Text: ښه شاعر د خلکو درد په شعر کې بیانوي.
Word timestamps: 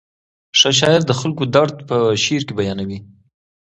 ښه 0.59 0.69
شاعر 0.79 1.01
د 1.07 1.11
خلکو 1.19 1.43
درد 1.55 1.75
په 1.89 1.95
شعر 2.23 2.41
کې 2.47 2.53
بیانوي. 2.59 2.99